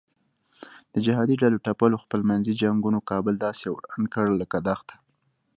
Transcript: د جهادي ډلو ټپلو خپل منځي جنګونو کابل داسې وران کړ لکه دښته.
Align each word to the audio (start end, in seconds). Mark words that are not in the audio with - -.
د 0.93 0.95
جهادي 1.05 1.35
ډلو 1.41 1.57
ټپلو 1.65 2.01
خپل 2.03 2.21
منځي 2.29 2.53
جنګونو 2.61 2.99
کابل 3.11 3.35
داسې 3.45 3.65
وران 3.69 4.03
کړ 4.13 4.25
لکه 4.41 4.57
دښته. 4.67 4.95